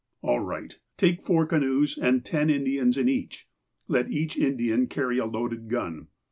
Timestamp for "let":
3.87-4.09